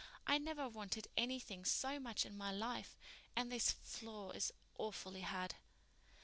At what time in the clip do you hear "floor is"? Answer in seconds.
3.71-4.51